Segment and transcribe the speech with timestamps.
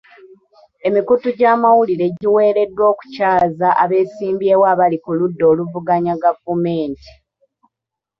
[0.87, 7.11] Emikutu gy'amawulire giwereddwa okukyaza abeesimbyewo abali ku ludda oluvuganya gavumenti.